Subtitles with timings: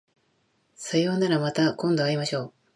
[0.73, 2.53] さようならまた今度会いましょう